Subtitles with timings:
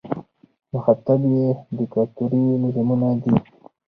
[0.73, 1.47] مخاطب یې
[1.77, 3.35] دیکتاتوري نظامونه دي.